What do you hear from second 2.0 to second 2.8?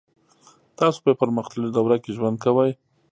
کې ژوند کوئ